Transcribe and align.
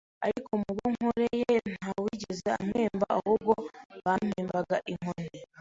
ariko 0.25 0.51
mu 0.61 0.71
bo 0.77 0.85
nkoreye 0.93 1.53
nta 1.75 1.89
wigeze 2.03 2.45
ampemba 2.59 3.05
ahubwo 3.17 3.53
bampembaga 4.05 4.77
inkoni. 4.91 5.35